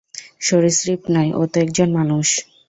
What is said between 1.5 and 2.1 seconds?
তো একজন